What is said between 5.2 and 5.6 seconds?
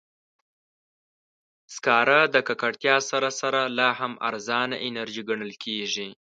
ګڼل